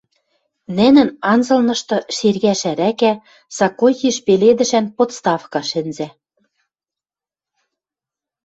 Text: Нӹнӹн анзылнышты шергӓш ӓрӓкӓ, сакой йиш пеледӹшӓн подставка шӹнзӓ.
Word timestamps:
Нӹнӹн 0.77 1.09
анзылнышты 1.31 1.97
шергӓш 2.15 2.61
ӓрӓкӓ, 2.71 3.13
сакой 3.57 3.93
йиш 4.01 4.17
пеледӹшӓн 4.25 4.85
подставка 4.95 5.61
шӹнзӓ. 5.69 6.09